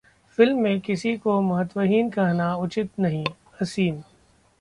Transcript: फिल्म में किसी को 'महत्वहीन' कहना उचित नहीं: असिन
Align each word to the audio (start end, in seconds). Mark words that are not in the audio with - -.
फिल्म 0.37 0.61
में 0.61 0.79
किसी 0.79 1.15
को 1.17 1.39
'महत्वहीन' 1.41 2.09
कहना 2.09 2.55
उचित 2.55 2.89
नहीं: 2.99 3.25
असिन 3.61 4.03